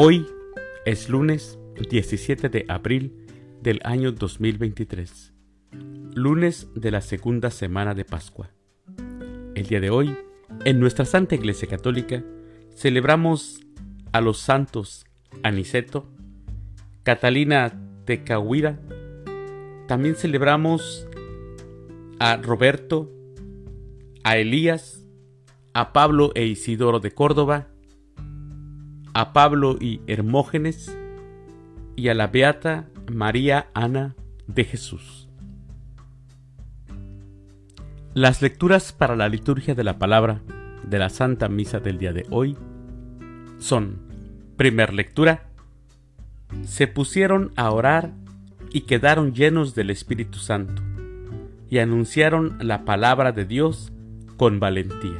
[0.00, 0.28] Hoy
[0.84, 1.58] es lunes
[1.90, 3.26] 17 de abril
[3.60, 5.34] del año 2023,
[6.14, 8.52] lunes de la segunda semana de Pascua.
[9.56, 10.16] El día de hoy,
[10.64, 12.22] en nuestra Santa Iglesia Católica,
[12.76, 13.58] celebramos
[14.12, 15.04] a los santos
[15.42, 16.08] Aniceto,
[17.02, 18.78] Catalina Tecahuira,
[19.88, 21.08] también celebramos
[22.20, 23.10] a Roberto,
[24.22, 25.04] a Elías,
[25.74, 27.72] a Pablo e Isidoro de Córdoba,
[29.18, 30.96] a Pablo y Hermógenes
[31.96, 34.14] y a la Beata María Ana
[34.46, 35.28] de Jesús.
[38.14, 40.40] Las lecturas para la liturgia de la palabra
[40.84, 42.56] de la Santa Misa del día de hoy
[43.58, 43.98] son,
[44.56, 45.48] primer lectura,
[46.62, 48.12] se pusieron a orar
[48.72, 50.80] y quedaron llenos del Espíritu Santo
[51.68, 53.92] y anunciaron la palabra de Dios
[54.36, 55.18] con valentía.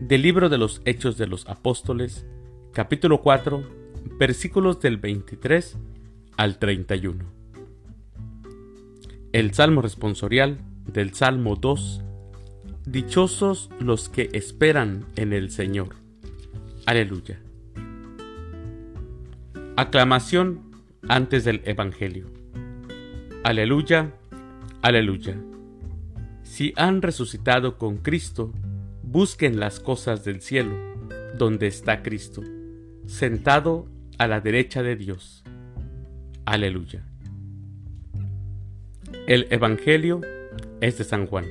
[0.00, 2.26] Del libro de los Hechos de los Apóstoles,
[2.74, 3.62] capítulo 4,
[4.18, 5.78] versículos del 23
[6.36, 7.24] al 31.
[9.32, 12.02] El Salmo responsorial del Salmo 2.
[12.84, 15.90] Dichosos los que esperan en el Señor.
[16.84, 17.40] Aleluya.
[19.76, 20.72] Aclamación
[21.08, 22.26] antes del Evangelio.
[23.44, 24.14] Aleluya,
[24.82, 25.36] aleluya.
[26.42, 28.52] Si han resucitado con Cristo,
[29.04, 30.74] busquen las cosas del cielo,
[31.38, 32.42] donde está Cristo
[33.06, 33.86] sentado
[34.18, 35.44] a la derecha de Dios.
[36.44, 37.04] Aleluya.
[39.26, 40.20] El Evangelio
[40.80, 41.46] es de San Juan.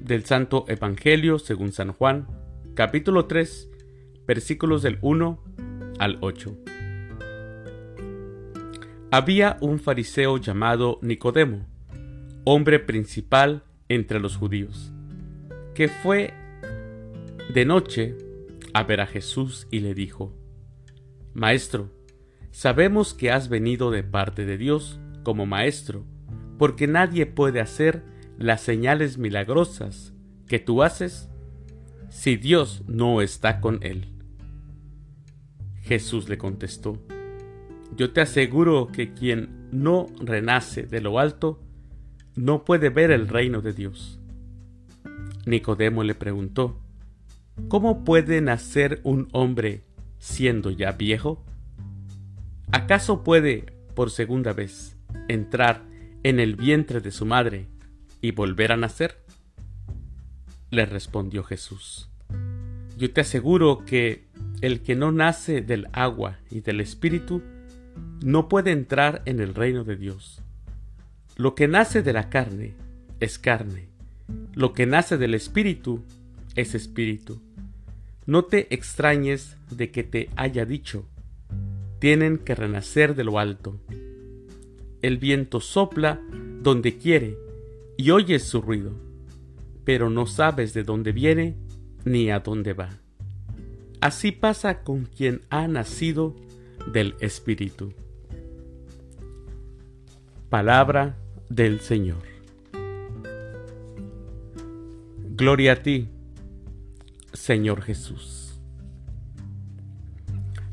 [0.00, 2.26] Del Santo Evangelio según San Juan,
[2.74, 3.70] capítulo 3,
[4.26, 5.44] versículos del 1
[5.98, 6.56] al 8.
[9.10, 11.66] Había un fariseo llamado Nicodemo,
[12.44, 14.92] hombre principal entre los judíos,
[15.74, 16.34] que fue
[17.54, 18.27] de noche
[18.74, 20.36] a ver a Jesús y le dijo,
[21.34, 21.90] Maestro,
[22.50, 26.04] sabemos que has venido de parte de Dios como maestro,
[26.58, 28.02] porque nadie puede hacer
[28.38, 30.14] las señales milagrosas
[30.46, 31.28] que tú haces
[32.08, 34.08] si Dios no está con él.
[35.82, 37.02] Jesús le contestó,
[37.96, 41.60] Yo te aseguro que quien no renace de lo alto,
[42.34, 44.20] no puede ver el reino de Dios.
[45.46, 46.80] Nicodemo le preguntó,
[47.66, 49.84] ¿Cómo puede nacer un hombre
[50.18, 51.44] siendo ya viejo?
[52.70, 54.96] ¿Acaso puede, por segunda vez,
[55.26, 55.84] entrar
[56.22, 57.66] en el vientre de su madre
[58.22, 59.22] y volver a nacer?
[60.70, 62.08] Le respondió Jesús.
[62.96, 64.28] Yo te aseguro que
[64.62, 67.42] el que no nace del agua y del espíritu
[68.24, 70.42] no puede entrar en el reino de Dios.
[71.36, 72.74] Lo que nace de la carne
[73.20, 73.88] es carne,
[74.54, 76.02] lo que nace del espíritu
[76.54, 77.40] es espíritu.
[78.28, 81.06] No te extrañes de que te haya dicho,
[81.98, 83.80] tienen que renacer de lo alto.
[85.00, 86.20] El viento sopla
[86.60, 87.38] donde quiere
[87.96, 88.92] y oyes su ruido,
[89.84, 91.56] pero no sabes de dónde viene
[92.04, 92.90] ni a dónde va.
[94.02, 96.36] Así pasa con quien ha nacido
[96.92, 97.94] del Espíritu.
[100.50, 101.16] Palabra
[101.48, 102.20] del Señor.
[105.34, 106.08] Gloria a ti,
[107.48, 108.60] Señor Jesús.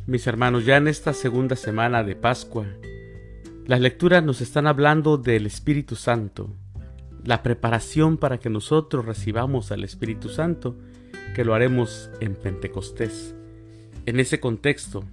[0.07, 2.65] Mis hermanos, ya en esta segunda semana de Pascua,
[3.65, 6.53] las lecturas nos están hablando del Espíritu Santo,
[7.23, 10.75] la preparación para que nosotros recibamos al Espíritu Santo,
[11.33, 13.33] que lo haremos en Pentecostés.
[14.05, 15.05] En ese contexto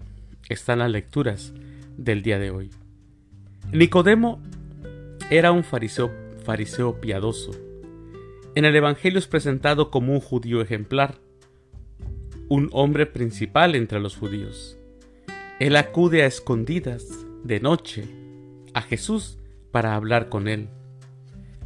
[0.49, 1.53] están las lecturas
[1.97, 2.71] del día de hoy.
[3.71, 4.43] Nicodemo
[5.31, 6.11] era un fariseo,
[6.45, 7.53] fariseo piadoso.
[8.57, 11.22] En el Evangelio es presentado como un judío ejemplar
[12.53, 14.77] un hombre principal entre los judíos.
[15.59, 18.07] Él acude a escondidas, de noche,
[18.75, 19.39] a Jesús
[19.71, 20.69] para hablar con él.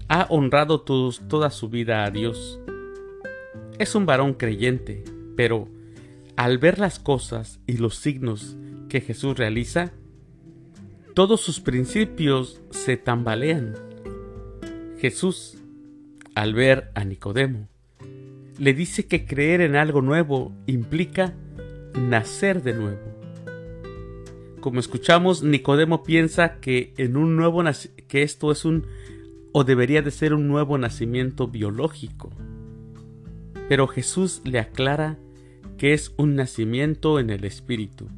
[0.06, 2.60] Ha honrado toda su vida a Dios.
[3.80, 5.02] Es un varón creyente,
[5.36, 5.66] pero
[6.36, 8.56] al ver las cosas y los signos
[8.88, 9.90] que Jesús realiza,
[11.14, 13.74] todos sus principios se tambalean.
[15.00, 15.58] Jesús,
[16.36, 17.66] al ver a Nicodemo,
[18.58, 21.34] le dice que creer en algo nuevo implica
[21.98, 23.00] nacer de nuevo.
[24.60, 27.62] Como escuchamos, Nicodemo piensa que en un nuevo
[28.08, 28.86] que esto es un
[29.52, 32.30] o debería de ser un nuevo nacimiento biológico.
[33.68, 35.18] Pero Jesús le aclara
[35.78, 38.08] que es un nacimiento en el espíritu.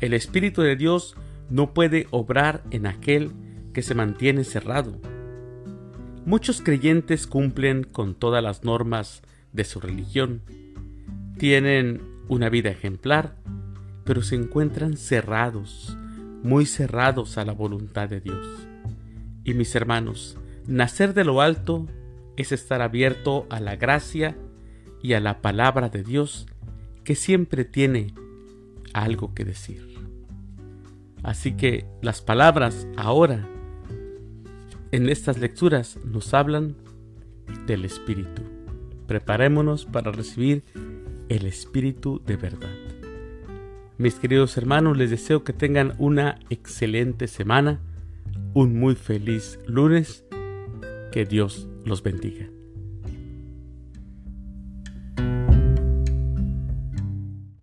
[0.00, 1.16] El espíritu de Dios
[1.48, 3.32] no puede obrar en aquel
[3.72, 5.00] que se mantiene cerrado
[6.26, 10.42] Muchos creyentes cumplen con todas las normas de su religión,
[11.38, 13.36] tienen una vida ejemplar,
[14.02, 15.96] pero se encuentran cerrados,
[16.42, 18.44] muy cerrados a la voluntad de Dios.
[19.44, 20.36] Y mis hermanos,
[20.66, 21.86] nacer de lo alto
[22.36, 24.36] es estar abierto a la gracia
[25.00, 26.48] y a la palabra de Dios
[27.04, 28.14] que siempre tiene
[28.92, 29.96] algo que decir.
[31.22, 33.48] Así que las palabras ahora
[34.96, 36.74] en estas lecturas nos hablan
[37.66, 38.40] del Espíritu.
[39.06, 40.64] Preparémonos para recibir
[41.28, 42.74] el Espíritu de verdad.
[43.98, 47.78] Mis queridos hermanos, les deseo que tengan una excelente semana,
[48.54, 50.24] un muy feliz lunes,
[51.12, 52.55] que Dios los bendiga.